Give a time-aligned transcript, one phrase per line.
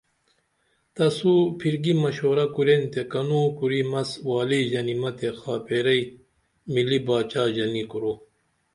[0.95, 6.01] تسو پھرکی مشورہ کورین تہ کنو کُری مس والی ژنیمہ تے خاپیرئی
[6.73, 8.13] ملی باچا ژنی کورو